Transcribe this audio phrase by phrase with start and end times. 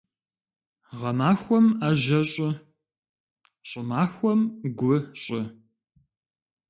[0.99, 2.49] Гъэмахуэм Ӏэжьэ щӀы,
[3.69, 4.41] щӀымахуэм
[4.77, 5.41] гу щӀы.